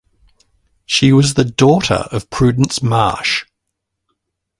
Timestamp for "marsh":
2.81-3.45